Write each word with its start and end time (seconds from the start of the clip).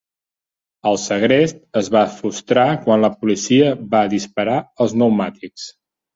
El 0.91 0.95
segrest 1.01 1.59
es 1.81 1.89
va 1.97 2.01
frustrar 2.13 2.65
quan 2.87 3.05
la 3.05 3.13
policia 3.21 3.69
va 3.93 4.03
disparar 4.17 4.59
als 4.87 4.99
pneumàtics. 4.99 5.71